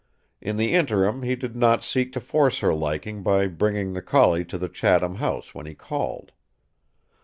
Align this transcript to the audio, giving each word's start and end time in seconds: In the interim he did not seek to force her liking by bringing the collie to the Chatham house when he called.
In 0.41 0.57
the 0.57 0.71
interim 0.73 1.21
he 1.21 1.35
did 1.35 1.55
not 1.55 1.83
seek 1.83 2.11
to 2.13 2.19
force 2.19 2.57
her 2.61 2.73
liking 2.73 3.21
by 3.21 3.45
bringing 3.45 3.93
the 3.93 4.01
collie 4.01 4.43
to 4.45 4.57
the 4.57 4.67
Chatham 4.67 5.17
house 5.17 5.53
when 5.53 5.67
he 5.67 5.75
called. 5.75 6.31